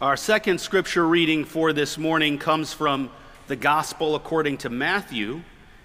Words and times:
Our 0.00 0.16
second 0.16 0.62
scripture 0.62 1.06
reading 1.06 1.44
for 1.44 1.74
this 1.74 1.98
morning 1.98 2.38
comes 2.38 2.72
from 2.72 3.10
the 3.48 3.56
Gospel 3.56 4.14
according 4.14 4.56
to 4.58 4.70
Matthew, 4.70 5.42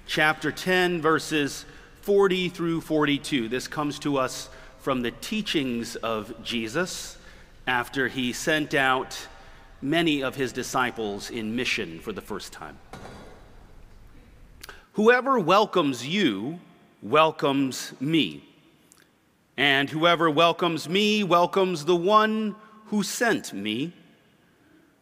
chapter 0.08 0.54
10, 0.54 1.02
verses 1.02 1.66
40 2.04 2.48
through 2.48 2.80
42. 2.80 3.50
This 3.50 3.68
comes 3.68 4.00
to 4.00 4.16
us 4.16 4.48
from 4.80 5.02
the 5.02 5.12
teachings 5.12 5.98
of 5.98 6.42
Jesus 6.46 7.18
after 7.68 8.08
he 8.08 8.32
sent 8.32 8.74
out 8.74 9.28
many 9.82 10.24
of 10.24 10.36
his 10.36 10.54
disciples 10.54 11.30
in 11.30 11.54
mission 11.54 12.00
for 12.00 12.14
the 12.14 12.22
first 12.22 12.54
time. 12.54 12.80
Whoever 14.94 15.38
welcomes 15.38 16.08
you 16.08 16.62
welcomes 17.02 17.92
me, 18.00 18.48
and 19.58 19.90
whoever 19.90 20.30
welcomes 20.30 20.88
me 20.88 21.26
welcomes 21.26 21.84
the 21.84 21.98
one 21.98 22.56
who 22.86 23.04
sent 23.04 23.52
me. 23.52 23.92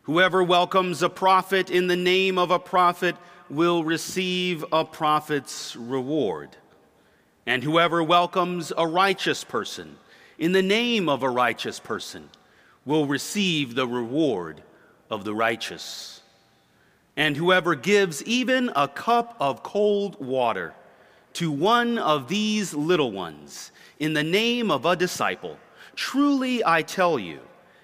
Whoever 0.03 0.43
welcomes 0.43 1.01
a 1.01 1.07
prophet 1.07 1.69
in 1.69 1.87
the 1.87 1.95
name 1.95 2.37
of 2.37 2.51
a 2.51 2.59
prophet 2.59 3.15
will 3.49 3.85
receive 3.85 4.65
a 4.73 4.83
prophet's 4.83 5.77
reward. 5.77 6.49
And 7.45 7.63
whoever 7.63 8.03
welcomes 8.03 8.73
a 8.77 8.85
righteous 8.85 9.45
person 9.45 9.95
in 10.37 10.51
the 10.51 10.61
name 10.61 11.07
of 11.07 11.23
a 11.23 11.29
righteous 11.29 11.79
person 11.79 12.29
will 12.83 13.07
receive 13.07 13.75
the 13.75 13.87
reward 13.87 14.61
of 15.09 15.23
the 15.23 15.33
righteous. 15.33 16.21
And 17.15 17.37
whoever 17.37 17.73
gives 17.73 18.21
even 18.23 18.71
a 18.75 18.89
cup 18.89 19.37
of 19.39 19.63
cold 19.63 20.19
water 20.19 20.73
to 21.33 21.49
one 21.49 21.97
of 21.97 22.27
these 22.27 22.73
little 22.73 23.13
ones 23.13 23.71
in 23.99 24.13
the 24.13 24.23
name 24.23 24.69
of 24.69 24.85
a 24.85 24.97
disciple, 24.97 25.57
truly 25.95 26.61
I 26.65 26.81
tell 26.81 27.17
you, 27.17 27.39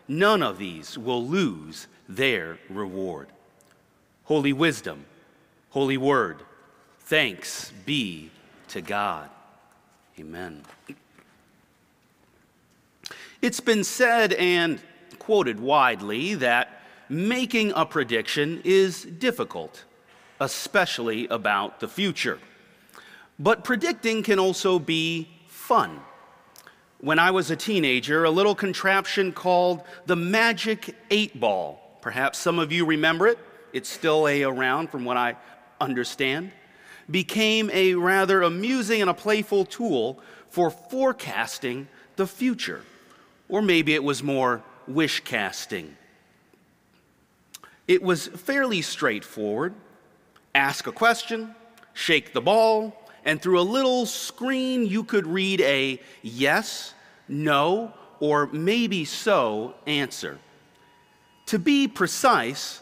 none 0.10 0.44
of 0.44 0.58
these 0.58 0.98
will 0.98 1.26
lose 1.26 1.88
their 2.09 2.58
reward. 2.70 3.27
Holy 4.24 4.52
wisdom, 4.52 5.05
holy 5.70 5.98
word, 5.98 6.41
thanks 7.02 7.71
be 7.85 8.32
to 8.68 8.82
God. 8.82 9.29
Amen. 10.20 10.63
It's 13.41 13.60
been 13.60 13.84
said 13.84 14.34
and 14.34 14.82
quoted 15.20 15.60
widely 15.60 16.35
that 16.35 16.82
making 17.07 17.71
a 17.76 17.85
prediction 17.85 18.62
is 18.65 19.04
difficult, 19.04 19.85
especially 20.40 21.27
about 21.27 21.80
the 21.80 21.87
future. 21.87 22.40
But 23.37 23.63
predicting 23.63 24.24
can 24.24 24.40
also 24.40 24.80
be 24.80 25.30
fun. 25.48 26.02
When 26.99 27.18
I 27.18 27.32
was 27.32 27.49
a 27.49 27.55
teenager, 27.55 28.26
a 28.26 28.30
little 28.30 28.55
contraption 28.55 29.32
called 29.32 29.84
the 30.05 30.18
Magic 30.18 30.96
Eight 31.10 31.40
Ball 31.40 31.80
perhaps 32.02 32.40
some 32.40 32.60
of 32.60 32.72
you 32.72 32.86
remember 32.86 33.28
it, 33.28 33.38
it's 33.74 33.90
still 33.90 34.28
a 34.28 34.44
around 34.44 34.90
from 34.90 35.05
what 35.05 35.18
I 35.18 35.36
understand, 35.80 36.52
became 37.10 37.70
a 37.72 37.96
rather 37.96 38.42
amusing 38.42 39.02
and 39.02 39.10
a 39.10 39.14
playful 39.14 39.66
tool 39.66 40.20
for 40.50 40.70
forecasting 40.70 41.88
the 42.16 42.27
future. 42.27 42.84
Or 43.48 43.62
maybe 43.62 43.94
it 43.94 44.04
was 44.04 44.22
more 44.22 44.64
wish 44.88 45.22
casting. 45.22 45.96
It 47.88 48.04
was 48.04 48.27
fairly 48.27 48.82
straightforward. 48.82 49.74
Ask 50.54 50.88
a 50.88 50.92
question, 50.92 51.55
shake 51.94 52.34
the 52.34 52.42
ball, 52.42 52.96
and 53.26 53.42
through 53.42 53.60
a 53.60 53.62
little 53.62 54.05
screen 54.05 54.86
you 54.86 55.04
could 55.04 55.26
read 55.26 55.62
a 55.62 56.00
yes, 56.22 56.94
no, 57.27 57.94
or 58.20 58.48
maybe 58.48 59.05
so 59.05 59.74
answer. 59.86 60.40
To 61.50 61.58
be 61.58 61.88
precise, 61.88 62.80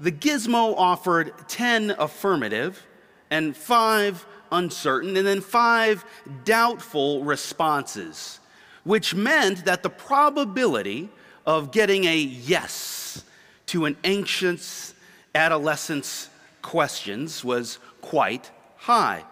the 0.00 0.10
gizmo 0.10 0.74
offered 0.76 1.32
10 1.46 1.94
affirmative 2.00 2.84
and 3.30 3.56
5 3.56 4.26
uncertain, 4.50 5.16
and 5.16 5.24
then 5.24 5.40
5 5.40 6.04
doubtful 6.44 7.22
responses, 7.22 8.40
which 8.82 9.14
meant 9.14 9.66
that 9.66 9.84
the 9.84 9.88
probability 9.90 11.10
of 11.46 11.70
getting 11.70 12.06
a 12.06 12.16
yes 12.16 13.22
to 13.66 13.84
an 13.84 13.96
anxious 14.02 14.94
adolescent's 15.36 16.28
questions 16.60 17.44
was 17.44 17.78
quite 18.00 18.50
high. 18.78 19.22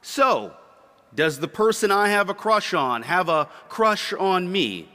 So, 0.00 0.54
does 1.12 1.40
the 1.40 1.48
person 1.48 1.90
I 1.90 2.10
have 2.10 2.28
a 2.28 2.34
crush 2.34 2.72
on 2.72 3.02
have 3.02 3.28
a 3.28 3.46
crush 3.68 4.12
on 4.12 4.52
me? 4.52 4.88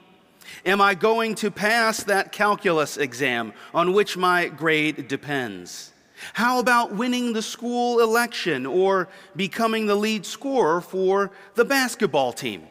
Am 0.66 0.82
I 0.82 0.96
going 0.96 1.36
to 1.36 1.52
pass 1.52 2.04
that 2.04 2.32
calculus 2.32 2.98
exam 2.98 3.54
on 3.74 3.94
which 3.94 4.18
my 4.18 4.48
grade 4.48 5.08
depends? 5.08 5.92
How 6.34 6.60
about 6.60 6.94
winning 6.94 7.34
the 7.34 7.42
school 7.42 8.00
election 8.00 8.66
or 8.66 9.08
becoming 9.36 9.86
the 9.86 9.96
lead 9.96 10.26
scorer 10.26 10.82
for 10.82 11.32
the 11.56 11.66
basketball 11.66 12.34
team? 12.34 12.68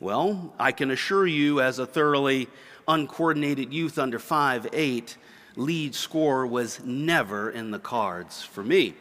Well, 0.00 0.54
I 0.58 0.72
can 0.72 0.90
assure 0.90 1.26
you, 1.26 1.60
as 1.60 1.78
a 1.78 1.86
thoroughly 1.86 2.48
uncoordinated 2.86 3.72
youth 3.72 3.98
under 3.98 4.18
5'8, 4.18 5.16
lead 5.56 5.94
scorer 5.94 6.46
was 6.46 6.80
never 6.84 7.50
in 7.50 7.70
the 7.70 7.78
cards 7.78 8.42
for 8.42 8.62
me. 8.62 8.94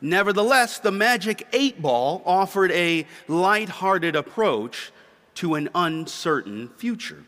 Nevertheless, 0.00 0.78
the 0.78 0.92
Magic 0.92 1.46
8 1.52 1.82
Ball 1.82 2.22
offered 2.24 2.72
a 2.72 3.06
light-hearted 3.26 4.16
approach 4.16 4.92
to 5.38 5.54
an 5.54 5.68
uncertain 5.72 6.68
future. 6.78 7.22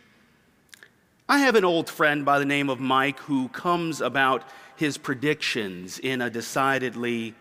I 1.29 1.39
have 1.39 1.55
an 1.55 1.65
old 1.65 1.89
friend 1.89 2.25
by 2.25 2.41
the 2.41 2.45
name 2.45 2.69
of 2.69 2.81
Mike 2.81 3.21
who 3.21 3.47
comes 3.51 4.01
about 4.01 4.43
his 4.75 4.99
predictions 4.99 6.01
in 6.01 6.21
a 6.21 6.29
decidedly 6.29 7.37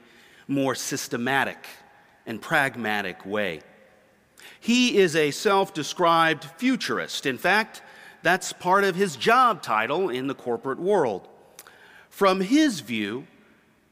more 0.48 0.76
systematic 0.76 1.66
and 2.28 2.40
pragmatic 2.40 3.26
way. 3.26 3.62
He 4.60 5.00
is 5.00 5.16
a 5.16 5.32
self 5.32 5.74
described 5.74 6.46
futurist. 6.58 7.26
In 7.26 7.40
fact, 7.40 7.82
that's 8.22 8.54
part 8.54 8.84
of 8.84 8.96
his 8.96 9.16
job 9.16 9.64
title 9.64 10.10
in 10.10 10.28
the 10.28 10.36
corporate 10.36 10.80
world. 10.80 11.28
From 12.12 12.42
his 12.42 12.82
view, 12.82 13.26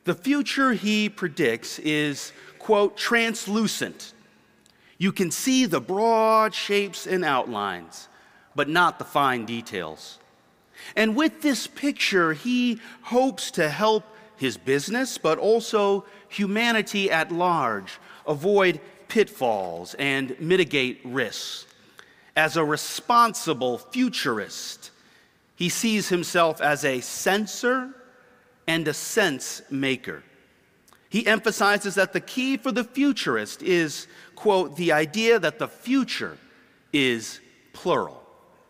the 0.04 0.14
future 0.14 0.74
he 0.74 1.09
predicts 1.09 1.80
is, 1.80 2.34
quote, 2.59 2.98
translucent 2.98 4.14
you 4.97 5.12
can 5.12 5.31
see 5.31 5.66
the 5.66 5.81
broad 5.81 6.53
shapes 6.53 7.06
and 7.06 7.24
outlines, 7.24 8.08
but 8.56 8.69
not 8.69 9.00
the 9.00 9.06
fine 9.06 9.46
details. 9.46 10.19
And 10.96 11.16
with 11.16 11.41
this 11.41 11.68
picture, 11.68 12.34
he 12.34 12.80
hopes 13.03 13.52
to 13.52 13.69
help 13.69 14.03
his 14.38 14.58
business, 14.58 15.18
but 15.18 15.38
also 15.38 16.06
humanity 16.30 17.12
at 17.12 17.31
large, 17.31 18.00
avoid 18.28 18.80
pitfalls 19.08 19.96
and 19.96 20.40
mitigate 20.40 21.02
risks. 21.03 21.66
As 22.35 22.56
a 22.56 22.64
responsible 22.64 23.78
futurist, 23.79 24.91
he 25.56 25.69
sees 25.69 26.09
himself 26.09 26.62
as 26.62 26.85
a 26.85 27.02
sensor 27.02 27.90
and 28.68 28.88
a 28.88 28.94
sense 28.94 29.62
maker. 29.72 30.24
He 31.09 31.25
emphasizes 31.25 31.96
that 31.96 32.14
the 32.14 32.22
key 32.22 32.58
for 32.58 32.72
the 32.72 32.84
futurist 32.84 33.64
is, 33.64 34.08
quote, 34.38 34.78
the 34.78 34.94
idea 34.94 35.40
that 35.40 35.59
the 35.59 35.68
future 35.68 36.38
is 36.94 37.42
plural. 37.74 38.24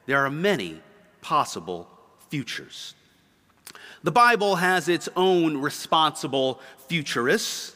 There 0.08 0.26
are 0.26 0.32
many 0.32 0.82
possible 1.22 1.88
futures. 2.30 2.96
The 4.02 4.12
Bible 4.12 4.56
has 4.56 4.88
its 4.88 5.10
own 5.18 5.58
responsible 5.58 6.62
futurists. 6.88 7.76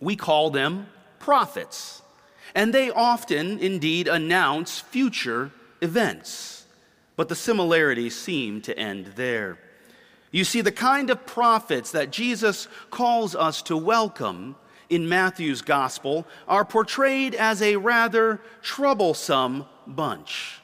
We 0.00 0.16
call 0.16 0.50
them 0.50 0.88
prophets. 1.20 2.02
And 2.56 2.74
they 2.74 2.90
often, 2.90 3.60
indeed, 3.60 4.08
announce 4.08 4.80
future 4.80 5.52
events. 5.80 6.66
But 7.14 7.28
the 7.28 7.36
similarities 7.36 8.18
seem 8.18 8.60
to 8.62 8.76
end 8.76 9.12
there. 9.14 9.58
You 10.32 10.42
see, 10.42 10.60
the 10.60 10.72
kind 10.72 11.10
of 11.10 11.24
prophets 11.24 11.92
that 11.92 12.10
Jesus 12.10 12.66
calls 12.90 13.36
us 13.36 13.62
to 13.62 13.76
welcome 13.76 14.56
in 14.88 15.08
Matthew's 15.08 15.62
gospel 15.62 16.26
are 16.48 16.64
portrayed 16.64 17.34
as 17.34 17.62
a 17.62 17.76
rather 17.76 18.40
troublesome 18.62 19.66
bunch. 19.86 20.60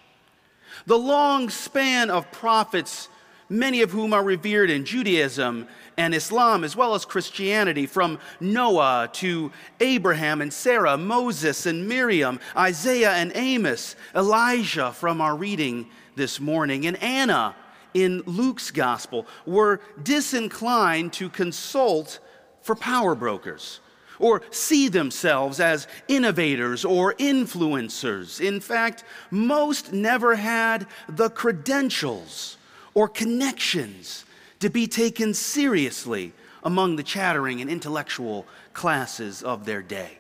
The 0.87 0.99
long 0.99 1.51
span 1.51 2.11
of 2.11 2.31
prophets, 2.33 3.09
many 3.49 3.83
of 3.83 3.91
whom 3.91 4.13
are 4.13 4.25
revered 4.25 4.71
in 4.71 4.85
Judaism 4.85 5.69
and 5.97 6.15
Islam 6.15 6.65
as 6.65 6.75
well 6.75 6.95
as 6.95 7.05
Christianity, 7.05 7.87
from 7.87 8.19
Noah 8.41 9.11
to 9.15 9.53
Abraham 9.81 10.41
and 10.41 10.53
Sarah, 10.53 10.97
Moses 10.97 11.67
and 11.67 11.87
Miriam, 11.89 12.41
Isaiah 12.57 13.13
and 13.13 13.33
Amos, 13.35 13.97
Elijah 14.15 14.93
from 14.93 15.21
our 15.21 15.37
reading 15.37 15.89
this 16.17 16.41
morning, 16.41 16.87
and 16.87 17.03
Anna 17.03 17.55
in 17.93 18.23
Luke's 18.25 18.71
gospel 18.71 19.27
were 19.45 19.81
disinclined 20.03 21.13
to 21.15 21.29
consult 21.29 22.21
for 22.63 22.75
power 22.75 23.15
brokers 23.15 23.81
or 24.21 24.43
see 24.51 24.89
themselves 24.89 25.59
as 25.59 25.89
innovators 26.07 26.85
or 26.85 27.15
influencers. 27.15 28.41
In 28.41 28.61
fact, 28.61 29.03
most 29.31 29.93
never 29.93 30.37
had 30.37 30.87
the 31.09 31.31
credentials 31.31 32.57
or 32.95 33.09
connections 33.09 34.25
to 34.61 34.69
be 34.69 34.87
taken 34.87 35.35
seriously 35.35 36.33
among 36.63 36.97
the 36.97 37.03
chattering 37.03 37.61
and 37.61 37.71
intellectual 37.71 38.47
classes 38.75 39.43
of 39.43 39.65
their 39.65 39.83
day. 39.83 40.19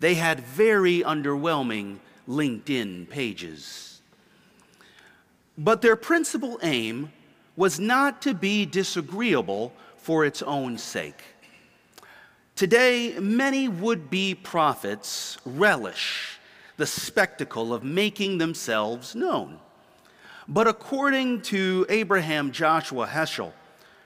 They 0.00 0.14
had 0.14 0.40
very 0.40 1.00
underwhelming 1.00 1.98
LinkedIn 2.28 3.08
pages. 3.08 4.00
But 5.58 5.82
their 5.82 5.96
principal 5.96 6.58
aim 6.62 7.12
was 7.56 7.78
not 7.78 8.22
to 8.22 8.32
be 8.32 8.64
disagreeable 8.64 9.72
for 9.98 10.24
its 10.24 10.42
own 10.42 10.78
sake. 10.78 11.22
Today, 12.62 13.16
many 13.18 13.66
would 13.66 14.08
be 14.08 14.36
prophets 14.36 15.36
relish 15.44 16.38
the 16.76 16.86
spectacle 16.86 17.74
of 17.74 17.82
making 17.82 18.38
themselves 18.38 19.16
known. 19.16 19.58
But 20.46 20.68
according 20.68 21.42
to 21.42 21.84
Abraham 21.88 22.52
Joshua 22.52 23.08
Heschel, 23.08 23.50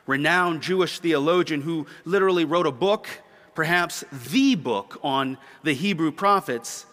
renowned 0.06 0.62
Jewish 0.62 1.00
theologian 1.00 1.60
who 1.60 1.86
literally 2.06 2.46
wrote 2.46 2.66
a 2.66 2.72
book, 2.72 3.06
perhaps 3.54 4.04
the 4.30 4.54
book 4.54 4.98
on 5.02 5.36
the 5.62 5.74
Hebrew 5.74 6.10
prophets, 6.10 6.86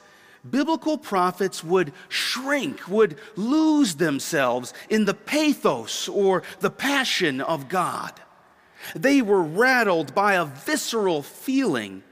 biblical 0.52 0.98
prophets 0.98 1.64
would 1.64 1.94
shrink, 2.10 2.90
would 2.90 3.18
lose 3.38 3.96
themselves 3.96 4.74
in 4.90 5.06
the 5.06 5.14
pathos 5.14 6.10
or 6.10 6.44
the 6.60 6.70
passion 6.70 7.40
of 7.40 7.70
God. 7.70 8.20
They 8.96 9.22
were 9.22 9.42
rattled 9.42 10.14
by 10.14 10.34
a 10.34 10.46
visceral 10.46 11.22
feeling 11.22 12.04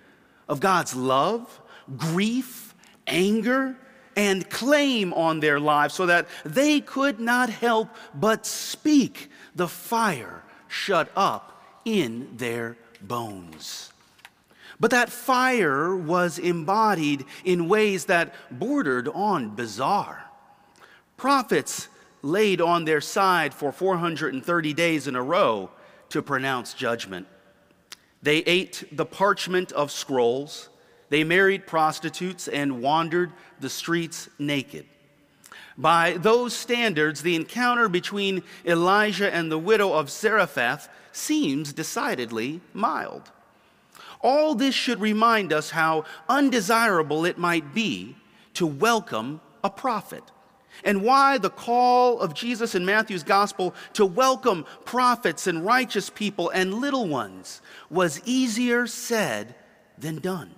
of 0.48 0.60
God's 0.60 0.96
love, 0.96 1.62
grief, 1.98 2.74
anger, 3.08 3.78
and 4.16 4.50
claim 4.50 5.14
on 5.14 5.40
their 5.40 5.60
lives 5.60 5.94
so 5.94 6.06
that 6.06 6.28
they 6.44 6.82
could 6.82 7.20
not 7.20 7.50
help 7.50 7.90
but 8.14 8.46
speak 8.46 9.30
the 9.56 9.68
fire 9.68 10.44
shut 10.68 11.10
up 11.16 11.64
in 11.86 12.36
their 12.38 12.78
bones. 13.02 13.92
But 14.80 14.92
that 14.92 15.10
fire 15.10 15.96
was 15.96 16.40
embodied 16.40 17.26
in 17.46 17.70
ways 17.70 18.06
that 18.06 18.34
bordered 18.52 19.08
on 19.08 19.56
bizarre. 19.56 20.26
Prophets 21.18 21.88
laid 22.24 22.62
on 22.62 22.86
their 22.86 23.02
side 23.02 23.54
for 23.54 23.72
430 23.72 24.74
days 24.74 25.08
in 25.08 25.16
a 25.16 25.22
row 25.22 25.70
to 26.12 26.22
pronounce 26.22 26.74
judgment. 26.74 27.28
They 28.22 28.38
ate 28.38 28.84
the 28.92 29.06
parchment 29.06 29.72
of 29.72 29.92
scrolls, 29.92 30.70
they 31.10 31.24
married 31.24 31.68
prostitutes, 31.68 32.48
and 32.48 32.82
wandered 32.82 33.32
the 33.60 33.70
streets 33.70 34.30
naked. 34.40 34.86
By 35.78 36.18
those 36.18 36.54
standards, 36.56 37.22
the 37.22 37.36
encounter 37.36 37.90
between 37.90 38.44
Elijah 38.66 39.34
and 39.34 39.52
the 39.52 39.58
widow 39.58 39.94
of 39.94 40.10
Zarephath 40.10 40.90
seems 41.12 41.74
decidedly 41.74 42.62
mild. 42.74 43.32
All 44.22 44.54
this 44.54 44.76
should 44.76 45.02
remind 45.02 45.52
us 45.52 45.72
how 45.72 46.06
undesirable 46.30 47.26
it 47.26 47.38
might 47.38 47.74
be 47.74 48.16
to 48.54 48.68
welcome 48.68 49.42
a 49.64 49.70
prophet, 49.70 50.24
and 50.84 51.04
why 51.04 51.38
the 51.38 51.50
call 51.50 52.20
of 52.20 52.34
Jesus 52.34 52.76
in 52.76 52.86
Matthew's 52.86 53.24
gospel 53.24 53.76
to 53.94 54.06
welcome 54.06 54.66
prophets 54.86 55.48
and 55.48 55.66
righteous 55.66 56.10
people 56.10 56.50
and 56.50 56.76
little 56.76 57.08
ones 57.08 57.62
was 57.90 58.22
easier 58.26 58.88
said 58.88 59.56
than 59.98 60.20
done. 60.20 60.52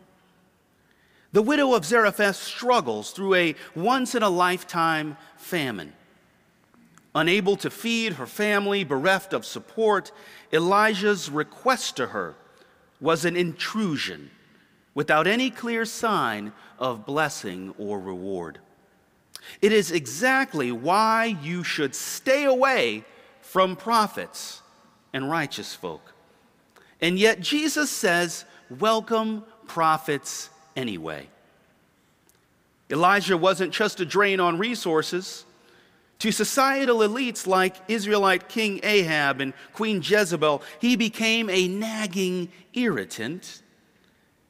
The 1.34 1.42
widow 1.42 1.74
of 1.74 1.84
Zarephath 1.84 2.36
struggles 2.36 3.12
through 3.12 3.34
a 3.34 3.56
once 3.76 4.14
in 4.14 4.22
a 4.22 4.30
lifetime 4.30 5.18
famine. 5.36 5.94
Unable 7.16 7.58
to 7.58 7.70
feed 7.70 8.14
her 8.14 8.26
family, 8.26 8.84
bereft 8.84 9.34
of 9.34 9.46
support, 9.46 10.12
Elijah's 10.52 11.30
request 11.30 11.98
to 11.98 12.08
her 12.08 12.36
was 13.02 13.26
an 13.26 13.36
intrusion 13.36 14.32
without 14.96 15.28
any 15.28 15.50
clear 15.50 15.86
sign 15.86 16.54
of 16.80 17.06
blessing 17.06 17.74
or 17.78 18.00
reward. 18.00 18.60
It 19.62 19.72
is 19.72 19.92
exactly 19.92 20.72
why 20.72 21.38
you 21.42 21.64
should 21.64 21.96
stay 21.96 22.46
away 22.46 23.04
from 23.42 23.76
prophets 23.76 24.62
and 25.14 25.30
righteous 25.30 25.74
folk. 25.74 26.14
And 27.02 27.18
yet 27.18 27.40
Jesus 27.40 27.90
says, 27.90 28.46
welcome 28.70 29.44
prophets 29.68 30.50
anyway. 30.76 31.28
Elijah 32.90 33.38
wasn't 33.38 33.74
just 33.74 34.00
a 34.00 34.06
drain 34.06 34.40
on 34.40 34.58
resources. 34.60 35.46
To 36.20 36.32
societal 36.32 37.00
elites 37.00 37.48
like 37.48 37.76
Israelite 37.88 38.48
King 38.48 38.80
Ahab 38.84 39.42
and 39.42 39.54
Queen 39.74 40.02
Jezebel, 40.02 40.62
he 40.80 40.96
became 40.96 41.50
a 41.50 41.68
nagging 41.68 42.50
irritant. 42.74 43.63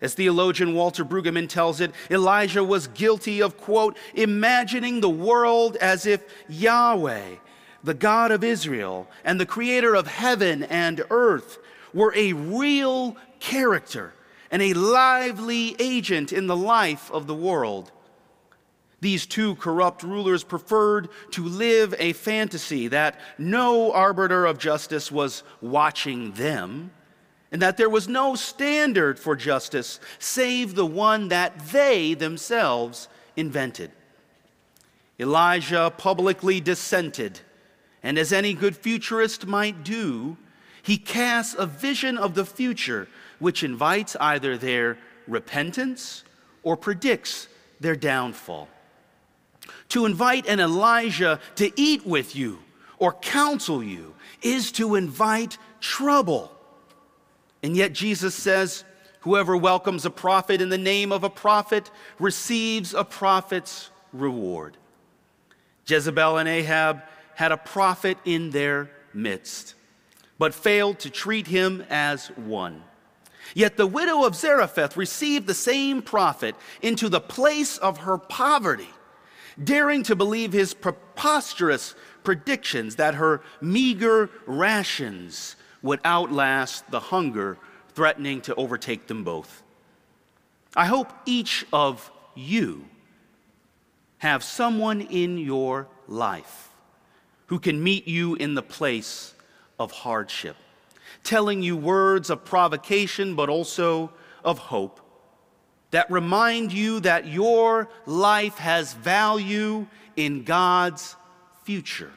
As 0.04 0.14
theologian 0.16 0.76
Walter 0.76 1.06
Brueggemann 1.06 1.48
tells 1.48 1.80
it, 1.80 1.94
Elijah 2.12 2.62
was 2.62 2.88
guilty 2.88 3.42
of, 3.42 3.56
quote, 3.56 3.98
imagining 4.14 5.00
the 5.00 5.10
world 5.10 5.78
as 5.78 6.06
if 6.06 6.22
Yahweh, 6.50 7.38
the 7.86 7.94
God 7.94 8.30
of 8.30 8.44
Israel, 8.44 9.08
and 9.24 9.40
the 9.40 9.46
creator 9.46 9.96
of 9.96 10.08
heaven 10.08 10.64
and 10.64 11.06
earth, 11.10 11.58
were 11.94 12.14
a 12.18 12.34
real 12.34 13.16
character 13.40 14.14
and 14.52 14.62
a 14.62 14.74
lively 14.74 15.78
agent 15.80 16.34
in 16.34 16.48
the 16.48 16.58
life 16.58 17.10
of 17.10 17.26
the 17.26 17.34
world. 17.34 17.90
These 19.00 19.26
two 19.26 19.56
corrupt 19.56 20.04
rulers 20.04 20.44
preferred 20.44 21.08
to 21.32 21.46
live 21.46 21.96
a 21.98 22.12
fantasy 22.12 22.90
that 22.90 23.22
no 23.38 23.94
arbiter 23.94 24.46
of 24.46 24.58
justice 24.58 25.10
was 25.10 25.44
watching 25.62 26.34
them, 26.34 26.92
and 27.54 27.62
that 27.62 27.78
there 27.78 27.90
was 27.90 28.10
no 28.10 28.34
standard 28.34 29.20
for 29.20 29.36
justice 29.36 30.00
save 30.18 30.74
the 30.74 30.86
one 30.86 31.28
that 31.28 31.58
they 31.68 32.16
themselves 32.16 33.08
invented. 33.38 33.92
Elijah 35.20 35.94
publicly 35.96 36.60
dissented, 36.60 37.40
and 38.02 38.18
as 38.18 38.34
any 38.34 38.56
good 38.56 38.76
futurist 38.76 39.46
might 39.46 39.84
do, 39.84 40.36
he 40.82 40.98
casts 40.98 41.56
a 41.58 41.68
vision 41.68 42.18
of 42.18 42.34
the 42.34 42.46
future 42.46 43.08
which 43.38 43.64
invites 43.64 44.16
either 44.20 44.58
their 44.58 44.98
repentance 45.28 46.24
or 46.64 46.76
predicts 46.76 47.48
their 47.80 47.96
downfall. 47.96 48.68
To 49.90 50.08
invite 50.08 50.48
an 50.48 50.60
Elijah 50.60 51.40
to 51.56 51.72
eat 51.80 52.06
with 52.06 52.36
you 52.36 52.60
or 52.98 53.14
counsel 53.14 53.84
you 53.84 54.16
is 54.42 54.72
to 54.74 54.96
invite 54.96 55.60
trouble. 55.80 56.53
And 57.64 57.76
yet 57.76 57.94
Jesus 57.94 58.36
says, 58.36 58.84
Whoever 59.22 59.56
welcomes 59.56 60.06
a 60.06 60.10
prophet 60.10 60.62
in 60.62 60.68
the 60.68 60.78
name 60.78 61.14
of 61.14 61.24
a 61.24 61.30
prophet 61.30 61.90
receives 62.20 62.94
a 62.94 63.06
prophet's 63.06 63.90
reward. 64.12 64.76
Jezebel 65.88 66.38
and 66.38 66.50
Ahab 66.50 67.02
had 67.36 67.54
a 67.54 67.58
prophet 67.58 68.18
in 68.26 68.50
their 68.50 68.92
midst, 69.14 69.76
but 70.38 70.54
failed 70.54 71.00
to 71.00 71.10
treat 71.10 71.48
him 71.48 71.86
as 71.90 72.28
one. 72.36 72.84
Yet 73.54 73.78
the 73.78 73.88
widow 73.88 74.26
of 74.26 74.36
Zarephath 74.36 74.98
received 74.98 75.48
the 75.48 75.54
same 75.54 76.02
prophet 76.02 76.56
into 76.82 77.08
the 77.08 77.22
place 77.22 77.78
of 77.78 78.00
her 78.00 78.18
poverty 78.18 78.90
daring 79.62 80.04
to 80.04 80.16
believe 80.16 80.52
his 80.52 80.74
preposterous 80.74 81.96
predictions 82.24 82.96
that 82.96 83.16
her 83.16 83.42
meager 83.62 84.30
rations 84.46 85.56
would 85.84 86.00
outlast 86.04 86.90
the 86.90 87.00
hunger 87.00 87.58
threatening 87.94 88.42
to 88.42 88.56
overtake 88.56 89.06
them 89.06 89.24
both. 89.24 89.62
I 90.76 90.88
hope 90.88 91.14
each 91.28 91.66
of 91.72 92.10
you 92.34 92.86
have 94.18 94.44
someone 94.44 95.02
in 95.02 95.38
your 95.38 95.88
life 96.08 96.70
who 97.48 97.60
can 97.60 97.84
meet 97.84 98.08
you 98.08 98.36
in 98.36 98.56
the 98.56 98.64
place 98.64 99.36
of 99.78 99.92
hardship, 99.92 100.56
telling 101.24 101.62
you 101.62 101.78
words 101.78 102.32
of 102.32 102.44
provocation, 102.44 103.36
but 103.36 103.50
also 103.50 104.12
of 104.44 104.58
hope 104.58 105.00
that 105.92 106.10
remind 106.10 106.74
you 106.74 107.00
that 107.02 107.28
your 107.28 107.88
life 108.08 108.58
has 108.58 108.96
value 108.96 109.86
in 110.16 110.44
God's 110.44 111.16
future. 111.66 112.12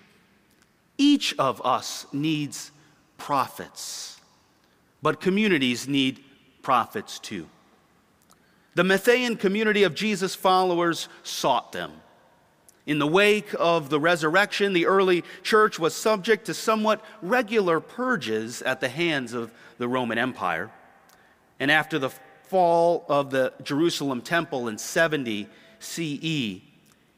Each 0.96 1.34
of 1.38 1.60
us 1.60 2.06
needs 2.10 2.72
prophets, 3.18 4.20
but 5.02 5.20
communities 5.20 5.88
need 5.88 6.22
prophets 6.62 7.18
too. 7.18 7.46
The 8.74 8.82
Matthean 8.82 9.38
community 9.38 9.84
of 9.84 9.94
Jesus' 9.94 10.34
followers 10.34 11.08
sought 11.22 11.72
them. 11.72 11.92
In 12.84 12.98
the 12.98 13.06
wake 13.06 13.54
of 13.58 13.88
the 13.88 13.98
resurrection, 13.98 14.72
the 14.72 14.86
early 14.86 15.24
church 15.42 15.78
was 15.78 15.94
subject 15.94 16.46
to 16.46 16.54
somewhat 16.54 17.04
regular 17.20 17.80
purges 17.80 18.62
at 18.62 18.80
the 18.80 18.88
hands 18.88 19.32
of 19.32 19.52
the 19.78 19.88
Roman 19.88 20.18
Empire. 20.18 20.70
And 21.58 21.70
after 21.70 21.98
the 21.98 22.10
fall 22.44 23.04
of 23.08 23.30
the 23.30 23.52
Jerusalem 23.62 24.22
temple 24.22 24.68
in 24.68 24.78
70 24.78 25.48
CE, 25.80 26.60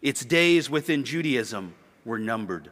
its 0.01 0.25
days 0.25 0.71
within 0.71 1.05
Judaism 1.05 1.75
were 2.05 2.19
numbered. 2.19 2.71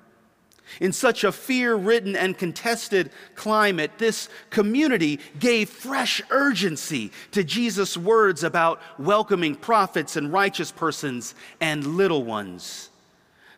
In 0.80 0.92
such 0.92 1.24
a 1.24 1.32
fear 1.32 1.74
ridden 1.74 2.16
and 2.16 2.36
contested 2.36 3.10
climate, 3.34 3.92
this 3.98 4.28
community 4.50 5.20
gave 5.38 5.70
fresh 5.70 6.20
urgency 6.30 7.12
to 7.30 7.44
Jesus' 7.44 7.96
words 7.96 8.42
about 8.42 8.80
welcoming 8.98 9.54
prophets 9.54 10.16
and 10.16 10.32
righteous 10.32 10.72
persons 10.72 11.34
and 11.60 11.96
little 11.96 12.24
ones. 12.24 12.90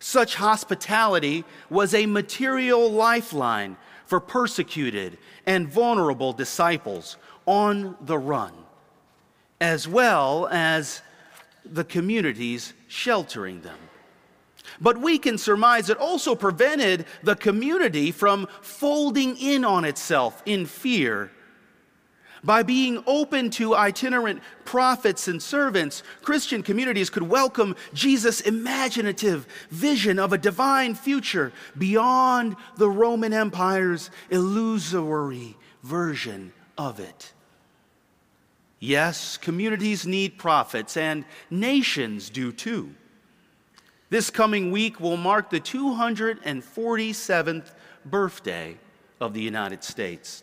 Such 0.00 0.36
hospitality 0.36 1.44
was 1.70 1.94
a 1.94 2.06
material 2.06 2.90
lifeline 2.90 3.76
for 4.06 4.20
persecuted 4.20 5.18
and 5.44 5.68
vulnerable 5.68 6.32
disciples 6.32 7.16
on 7.46 7.96
the 8.00 8.18
run, 8.18 8.52
as 9.60 9.88
well 9.88 10.48
as 10.52 11.02
the 11.64 11.84
communities 11.84 12.74
sheltering 12.86 13.62
them. 13.62 13.78
But 14.80 14.98
we 14.98 15.18
can 15.18 15.38
surmise 15.38 15.90
it 15.90 15.98
also 15.98 16.34
prevented 16.34 17.06
the 17.22 17.36
community 17.36 18.10
from 18.10 18.48
folding 18.60 19.36
in 19.36 19.64
on 19.64 19.84
itself 19.84 20.42
in 20.46 20.66
fear. 20.66 21.30
By 22.44 22.62
being 22.62 23.02
open 23.06 23.50
to 23.50 23.74
itinerant 23.74 24.40
prophets 24.64 25.26
and 25.28 25.42
servants, 25.42 26.02
Christian 26.22 26.62
communities 26.62 27.10
could 27.10 27.24
welcome 27.24 27.74
Jesus' 27.92 28.40
imaginative 28.40 29.46
vision 29.70 30.18
of 30.18 30.32
a 30.32 30.38
divine 30.38 30.94
future 30.94 31.52
beyond 31.76 32.56
the 32.76 32.88
Roman 32.88 33.32
Empire's 33.32 34.10
illusory 34.30 35.56
version 35.82 36.52
of 36.76 37.00
it. 37.00 37.32
Yes, 38.78 39.36
communities 39.36 40.06
need 40.06 40.38
prophets, 40.38 40.96
and 40.96 41.24
nations 41.50 42.30
do 42.30 42.52
too. 42.52 42.94
This 44.10 44.30
coming 44.30 44.70
week 44.70 45.00
will 45.00 45.18
mark 45.18 45.50
the 45.50 45.60
247th 45.60 47.72
birthday 48.06 48.78
of 49.20 49.34
the 49.34 49.42
United 49.42 49.84
States. 49.84 50.42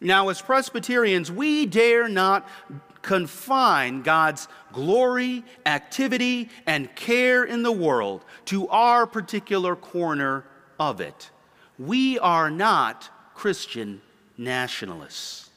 Now, 0.00 0.30
as 0.30 0.40
Presbyterians, 0.40 1.30
we 1.30 1.66
dare 1.66 2.08
not 2.08 2.48
confine 3.02 4.00
God's 4.02 4.48
glory, 4.72 5.44
activity, 5.66 6.48
and 6.66 6.94
care 6.96 7.44
in 7.44 7.62
the 7.62 7.72
world 7.72 8.24
to 8.46 8.66
our 8.68 9.06
particular 9.06 9.76
corner 9.76 10.44
of 10.80 11.00
it. 11.00 11.30
We 11.78 12.18
are 12.18 12.50
not 12.50 13.10
Christian 13.34 14.00
nationalists. 14.38 15.50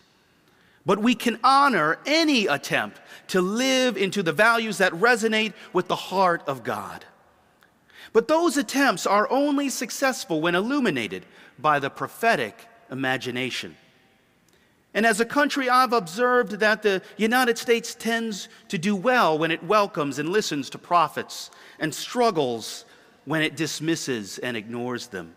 But 0.85 0.99
we 0.99 1.15
can 1.15 1.39
honor 1.43 1.97
any 2.05 2.45
attempt 2.45 2.99
to 3.29 3.41
live 3.41 3.97
into 3.97 4.21
the 4.21 4.31
values 4.31 4.77
that 4.77 4.93
resonate 4.93 5.53
with 5.73 5.87
the 5.87 5.95
heart 5.95 6.43
of 6.47 6.63
God. 6.63 7.05
But 8.13 8.27
those 8.27 8.55
attempts 8.55 9.07
are 9.07 9.29
only 9.31 9.69
successful 9.69 10.41
when 10.41 10.55
illuminated 10.55 11.25
by 11.57 11.79
the 11.79 11.89
prophetic 11.89 12.67
imagination. 12.91 13.75
And 14.93 15.05
as 15.05 15.19
a 15.19 15.25
country, 15.25 15.69
I've 15.69 15.91
observed 15.91 16.53
that 16.59 16.81
the 16.81 17.01
United 17.17 17.57
States 17.57 17.93
tends 17.93 18.47
to 18.69 18.77
do 18.77 18.95
well 18.95 19.37
when 19.37 19.51
it 19.51 19.61
welcomes 19.61 20.19
and 20.19 20.29
listens 20.29 20.69
to 20.69 20.77
prophets 20.77 21.51
and 21.79 21.93
struggles 21.93 22.85
when 23.25 23.41
it 23.41 23.57
dismisses 23.57 24.37
and 24.37 24.55
ignores 24.55 25.07
them. 25.07 25.35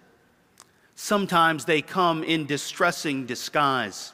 Sometimes 0.95 1.65
they 1.65 1.83
come 1.83 2.23
in 2.23 2.47
distressing 2.47 3.27
disguise. 3.27 4.13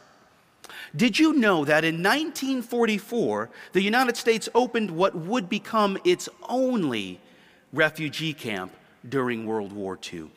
Did 0.97 1.19
you 1.19 1.33
know 1.33 1.65
that 1.65 1.85
in 1.85 1.97
1944, 1.97 3.51
the 3.73 3.83
United 3.83 4.17
States 4.17 4.49
opened 4.55 4.93
what 4.93 5.15
would 5.17 5.49
become 5.49 5.99
its 6.05 6.29
only 6.49 7.21
refugee 7.73 8.33
camp 8.33 8.73
during 9.09 9.45
World 9.45 9.73
War 9.73 9.99
II? 10.13 10.31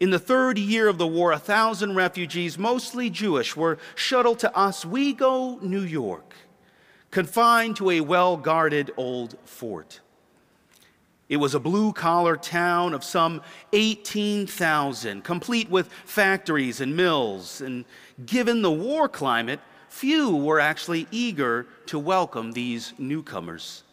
In 0.00 0.08
the 0.08 0.18
third 0.18 0.58
year 0.58 0.88
of 0.88 0.96
the 0.96 1.06
war, 1.06 1.32
a 1.32 1.38
thousand 1.38 1.94
refugees, 1.94 2.56
mostly 2.56 3.10
Jewish, 3.10 3.54
were 3.54 3.76
shuttled 3.94 4.38
to 4.38 4.58
Oswego, 4.58 5.58
New 5.60 5.82
York, 5.82 6.34
confined 7.10 7.76
to 7.76 7.90
a 7.90 8.00
well 8.00 8.38
guarded 8.38 8.90
old 8.96 9.36
fort. 9.44 10.00
It 11.30 11.36
was 11.36 11.54
a 11.54 11.60
blue 11.60 11.92
collar 11.92 12.36
town 12.36 12.92
of 12.92 13.04
some 13.04 13.40
18,000, 13.72 15.22
complete 15.22 15.70
with 15.70 15.86
factories 16.04 16.80
and 16.80 16.96
mills. 16.96 17.60
And 17.60 17.84
given 18.26 18.62
the 18.62 18.72
war 18.72 19.08
climate, 19.08 19.60
few 19.88 20.34
were 20.34 20.58
actually 20.58 21.06
eager 21.12 21.68
to 21.86 22.00
welcome 22.00 22.50
these 22.50 22.94
newcomers. 22.98 23.84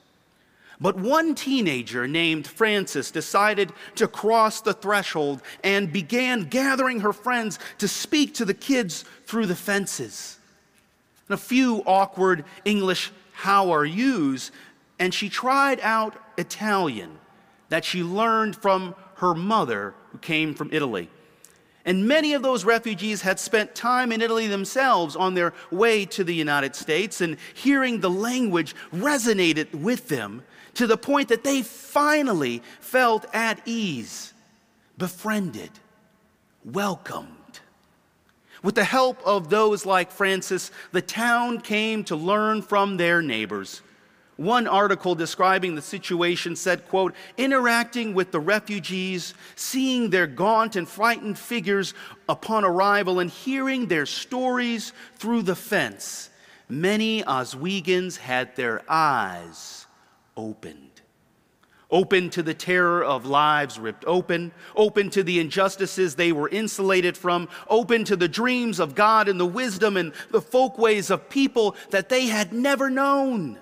But 0.82 0.98
one 0.98 1.36
teenager 1.36 2.08
named 2.08 2.48
Frances 2.48 3.12
decided 3.12 3.72
to 3.96 4.08
cross 4.08 4.62
the 4.62 4.74
threshold 4.74 5.44
and 5.64 5.94
began 5.94 6.46
gathering 6.46 7.02
her 7.02 7.14
friends 7.14 7.60
to 7.78 7.88
speak 7.88 8.34
to 8.36 8.46
the 8.46 8.56
kids 8.56 9.06
through 9.28 9.46
the 9.46 9.56
fences. 9.56 10.40
And 11.30 11.36
a 11.36 11.42
few 11.42 11.84
awkward 11.86 12.46
English 12.66 13.12
how 13.34 13.70
are 13.70 13.86
yous, 13.86 14.50
and 14.98 15.14
she 15.14 15.30
tried 15.30 15.80
out 15.82 16.16
Italian 16.40 17.20
that 17.70 17.86
she 17.86 18.04
learned 18.04 18.56
from 18.56 18.96
her 19.16 19.34
mother, 19.34 19.94
who 20.12 20.18
came 20.20 20.54
from 20.54 20.70
Italy. 20.72 21.10
And 21.86 22.08
many 22.08 22.34
of 22.34 22.42
those 22.42 22.66
refugees 22.66 23.22
had 23.22 23.40
spent 23.40 23.74
time 23.74 24.12
in 24.12 24.22
Italy 24.22 24.48
themselves 24.48 25.16
on 25.16 25.34
their 25.34 25.54
way 25.72 26.06
to 26.08 26.24
the 26.24 26.36
United 26.36 26.76
States, 26.76 27.22
and 27.22 27.38
hearing 27.54 28.02
the 28.02 28.10
language 28.10 28.76
resonated 28.94 29.74
with 29.74 30.10
them 30.10 30.44
to 30.74 30.86
the 30.86 30.98
point 30.98 31.30
that 31.30 31.44
they 31.44 31.62
finally 31.62 32.62
felt 32.80 33.26
at 33.34 33.62
ease, 33.66 34.34
befriended, 34.98 35.72
welcomed. 36.66 37.32
With 38.64 38.76
the 38.76 38.84
help 38.84 39.22
of 39.26 39.50
those 39.50 39.86
like 39.86 40.12
Frances, 40.12 40.72
the 40.92 41.02
town 41.02 41.62
came 41.62 42.04
to 42.06 42.16
learn 42.16 42.62
from 42.62 42.98
their 42.98 43.22
neighbors 43.22 43.82
one 44.38 44.68
article 44.68 45.16
describing 45.16 45.76
the 45.76 45.82
situation 45.82 46.56
said, 46.56 46.88
quote, 46.88 47.14
interacting 47.38 48.14
with 48.14 48.32
the 48.32 48.40
refugees, 48.40 49.34
seeing 49.56 50.10
their 50.10 50.28
gaunt 50.28 50.76
and 50.76 50.88
frightened 50.88 51.38
figures 51.38 51.96
upon 52.30 52.64
arrival, 52.64 53.20
and 53.20 53.32
hearing 53.32 53.88
their 53.88 54.06
stories 54.06 54.94
through 55.16 55.42
the 55.42 55.56
fence, 55.56 56.30
many 56.70 57.24
Oswegans 57.24 58.18
had 58.18 58.56
their 58.56 58.84
eyes 58.88 59.88
opened. 60.36 60.84
Open 61.90 62.30
to 62.32 62.44
the 62.44 62.54
terror 62.54 63.04
of 63.04 63.26
lives 63.26 63.80
ripped 63.80 64.04
open, 64.06 64.52
open 64.76 65.10
to 65.12 65.24
the 65.24 65.40
injustices 65.40 66.16
they 66.16 66.34
were 66.34 66.50
insulated 66.50 67.16
from, 67.16 67.48
open 67.70 68.04
to 68.04 68.18
the 68.18 68.28
dreams 68.28 68.80
of 68.80 68.94
God 68.94 69.30
and 69.30 69.40
the 69.40 69.46
wisdom 69.46 69.96
and 69.96 70.12
the 70.30 70.42
folkways 70.42 71.10
of 71.10 71.30
people 71.30 71.78
that 71.92 72.10
they 72.10 72.26
had 72.26 72.52
never 72.52 72.90
known. 72.90 73.58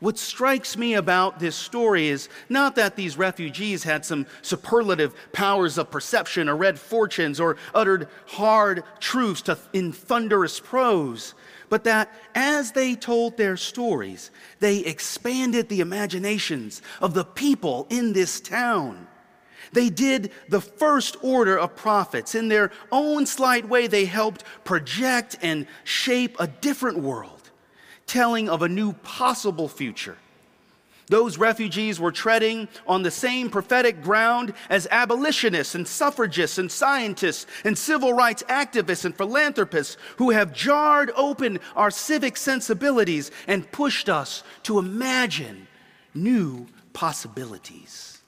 What 0.00 0.16
strikes 0.16 0.78
me 0.78 0.94
about 0.94 1.38
this 1.38 1.54
story 1.54 2.08
is 2.08 2.30
not 2.48 2.74
that 2.76 2.96
these 2.96 3.18
refugees 3.18 3.84
had 3.84 4.06
some 4.06 4.26
superlative 4.40 5.14
powers 5.32 5.76
of 5.76 5.90
perception 5.90 6.48
or 6.48 6.56
read 6.56 6.78
fortunes 6.78 7.38
or 7.38 7.58
uttered 7.74 8.08
hard 8.26 8.82
truths 8.98 9.42
to, 9.42 9.58
in 9.74 9.92
thunderous 9.92 10.58
prose, 10.58 11.34
but 11.68 11.84
that 11.84 12.10
as 12.34 12.72
they 12.72 12.94
told 12.94 13.36
their 13.36 13.58
stories, 13.58 14.30
they 14.58 14.78
expanded 14.78 15.68
the 15.68 15.80
imaginations 15.80 16.80
of 17.02 17.12
the 17.12 17.24
people 17.24 17.86
in 17.90 18.14
this 18.14 18.40
town. 18.40 19.06
They 19.72 19.90
did 19.90 20.32
the 20.48 20.62
first 20.62 21.18
order 21.22 21.58
of 21.58 21.76
prophets. 21.76 22.34
In 22.34 22.48
their 22.48 22.72
own 22.90 23.26
slight 23.26 23.68
way, 23.68 23.86
they 23.86 24.06
helped 24.06 24.44
project 24.64 25.36
and 25.42 25.66
shape 25.84 26.36
a 26.40 26.46
different 26.46 26.98
world 27.00 27.39
telling 28.10 28.48
of 28.48 28.60
a 28.60 28.68
new 28.68 28.92
possible 28.92 29.68
future. 29.68 30.16
Those 31.06 31.38
refugees 31.38 32.00
were 32.00 32.10
treading 32.10 32.66
on 32.84 33.04
the 33.04 33.10
same 33.10 33.50
prophetic 33.50 34.02
ground 34.02 34.52
as 34.68 34.88
abolitionists 34.90 35.76
and 35.76 35.86
suffragists 35.86 36.58
and 36.58 36.70
scientists 36.70 37.46
and 37.64 37.78
civil 37.78 38.12
rights 38.12 38.42
activists 38.48 39.04
and 39.04 39.16
philanthropists 39.16 39.96
who 40.16 40.30
have 40.30 40.52
jarred 40.52 41.12
open 41.14 41.60
our 41.76 41.90
civic 41.90 42.36
sensibilities 42.36 43.30
and 43.46 43.70
pushed 43.70 44.08
us 44.08 44.42
to 44.64 44.80
imagine 44.80 45.68
new 46.12 46.66
possibilities. 46.92 48.18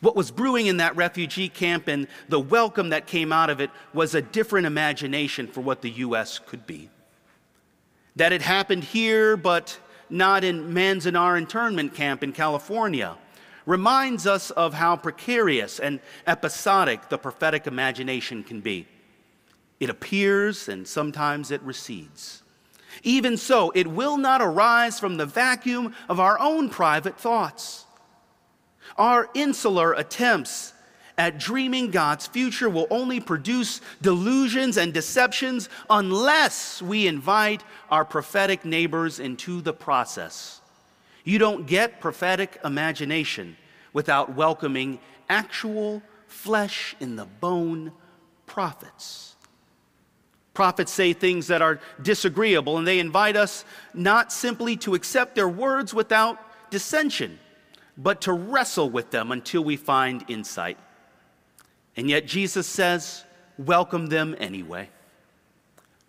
What 0.00 0.16
was 0.16 0.32
brewing 0.32 0.66
in 0.66 0.78
that 0.78 0.96
refugee 0.96 1.48
camp 1.48 1.86
and 1.86 2.08
the 2.28 2.40
welcome 2.40 2.88
that 2.88 3.06
came 3.06 3.32
out 3.32 3.50
of 3.50 3.60
it 3.60 3.70
was 3.94 4.16
a 4.16 4.22
different 4.22 4.66
imagination 4.66 5.46
for 5.46 5.60
what 5.60 5.82
the 5.82 5.90
U.S. 5.90 6.40
could 6.40 6.66
be 6.66 6.88
that 8.18 8.32
it 8.32 8.42
happened 8.42 8.84
here 8.84 9.36
but 9.36 9.78
not 10.10 10.44
in 10.44 10.72
Manzanar 10.74 11.38
internment 11.38 11.94
camp 11.94 12.22
in 12.22 12.32
California 12.32 13.16
reminds 13.64 14.26
us 14.26 14.50
of 14.50 14.74
how 14.74 14.96
precarious 14.96 15.78
and 15.78 16.00
episodic 16.26 17.08
the 17.10 17.18
prophetic 17.18 17.66
imagination 17.66 18.42
can 18.42 18.60
be. 18.60 18.86
It 19.78 19.90
appears 19.90 20.68
and 20.68 20.86
sometimes 20.86 21.50
it 21.50 21.62
recedes. 21.62 22.42
Even 23.02 23.36
so, 23.36 23.70
it 23.74 23.86
will 23.86 24.16
not 24.16 24.42
arise 24.42 24.98
from 24.98 25.16
the 25.16 25.26
vacuum 25.26 25.94
of 26.08 26.18
our 26.18 26.40
own 26.40 26.70
private 26.70 27.20
thoughts. 27.20 27.84
Our 28.96 29.28
insular 29.34 29.92
attempts 29.92 30.72
at 31.18 31.38
dreaming 31.38 31.90
God's 31.90 32.28
future 32.28 32.70
will 32.70 32.86
only 32.90 33.18
produce 33.18 33.80
delusions 34.00 34.76
and 34.76 34.94
deceptions 34.94 35.68
unless 35.90 36.80
we 36.80 37.08
invite 37.08 37.64
our 37.90 38.04
prophetic 38.04 38.64
neighbors 38.64 39.18
into 39.18 39.60
the 39.60 39.72
process. 39.72 40.60
You 41.24 41.40
don't 41.40 41.66
get 41.66 42.00
prophetic 42.00 42.58
imagination 42.64 43.56
without 43.92 44.34
welcoming 44.36 45.00
actual 45.28 46.00
flesh 46.28 46.94
in 47.00 47.16
the 47.16 47.26
bone 47.26 47.92
prophets. 48.46 49.34
Prophets 50.54 50.92
say 50.92 51.12
things 51.12 51.48
that 51.48 51.62
are 51.62 51.80
disagreeable, 52.02 52.78
and 52.78 52.86
they 52.86 52.98
invite 52.98 53.36
us 53.36 53.64
not 53.92 54.32
simply 54.32 54.76
to 54.78 54.94
accept 54.94 55.34
their 55.34 55.48
words 55.48 55.92
without 55.92 56.38
dissension, 56.70 57.38
but 57.96 58.20
to 58.22 58.32
wrestle 58.32 58.88
with 58.88 59.10
them 59.10 59.32
until 59.32 59.62
we 59.62 59.76
find 59.76 60.24
insight. 60.28 60.78
And 61.98 62.08
yet 62.08 62.26
Jesus 62.26 62.68
says, 62.68 63.24
welcome 63.58 64.06
them 64.06 64.36
anyway. 64.38 64.88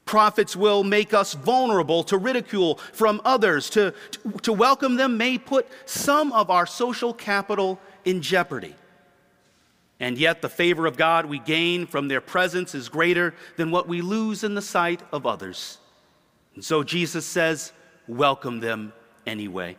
Prophets 0.06 0.56
will 0.56 0.84
make 0.84 1.16
us 1.16 1.34
vulnerable 1.34 2.04
to 2.04 2.18
ridicule 2.20 2.76
from 2.94 3.20
others. 3.26 3.72
To, 3.72 3.96
to 4.44 4.54
welcome 4.54 4.98
them 4.98 5.18
may 5.18 5.40
put 5.40 5.68
some 5.86 6.32
of 6.32 6.52
our 6.52 6.68
social 6.68 7.12
capital 7.12 7.80
in 8.06 8.22
jeopardy. 8.22 8.76
And 10.00 10.16
yet, 10.16 10.44
the 10.44 10.48
favor 10.48 10.86
of 10.86 10.96
God 10.96 11.26
we 11.26 11.40
gain 11.40 11.88
from 11.88 12.08
their 12.08 12.22
presence 12.22 12.76
is 12.76 12.88
greater 12.88 13.34
than 13.58 13.72
what 13.72 13.88
we 13.88 14.02
lose 14.02 14.44
in 14.44 14.54
the 14.54 14.62
sight 14.62 15.02
of 15.12 15.26
others. 15.26 15.80
And 16.54 16.64
so 16.64 16.84
Jesus 16.84 17.26
says, 17.26 17.74
Welcome 18.08 18.60
them 18.60 18.94
anyway. 19.26 19.76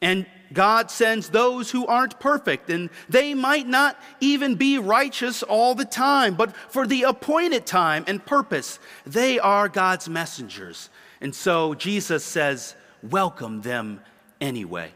And 0.00 0.24
God 0.52 0.90
sends 0.90 1.28
those 1.28 1.70
who 1.70 1.86
aren't 1.86 2.18
perfect, 2.18 2.70
and 2.70 2.90
they 3.08 3.34
might 3.34 3.68
not 3.68 4.00
even 4.20 4.56
be 4.56 4.78
righteous 4.78 5.42
all 5.42 5.74
the 5.74 5.84
time, 5.84 6.34
but 6.34 6.56
for 6.56 6.86
the 6.86 7.04
appointed 7.04 7.66
time 7.66 8.04
and 8.08 8.24
purpose, 8.24 8.78
they 9.06 9.38
are 9.38 9.68
God's 9.68 10.08
messengers. 10.08 10.90
And 11.20 11.34
so 11.34 11.74
Jesus 11.74 12.24
says, 12.24 12.74
Welcome 13.02 13.62
them 13.62 14.00
anyway. 14.40 14.92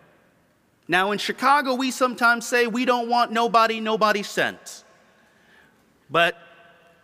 Now, 0.87 1.13
in 1.13 1.19
Chicago, 1.19 1.75
we 1.75 1.91
sometimes 1.91 2.47
say 2.47 2.67
we 2.67 2.85
don't 2.85 3.09
want 3.09 3.33
nobody, 3.33 3.81
nobody 3.81 4.23
sent. 4.23 4.85
But 6.11 6.37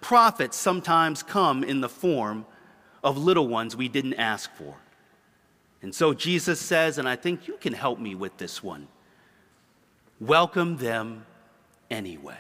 prophets 0.01 0.57
sometimes 0.57 1.23
come 1.23 1.65
in 1.65 1.81
the 1.81 1.89
form 1.89 2.45
of 3.03 3.17
little 3.17 3.49
ones 3.49 3.75
we 3.75 3.89
didn't 3.89 4.15
ask 4.15 4.51
for. 4.55 4.77
And 5.83 5.95
so 5.95 6.13
Jesus 6.13 6.61
says, 6.61 6.99
and 6.99 7.09
I 7.09 7.17
think 7.17 7.49
you 7.49 7.57
can 7.57 7.73
help 7.73 7.99
me 7.99 8.15
with 8.15 8.37
this 8.37 8.63
one 8.63 8.89
welcome 10.21 10.77
them 10.77 11.25
anyway. 11.91 12.39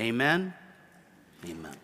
Amen? 0.00 0.54
Amen. 1.44 1.76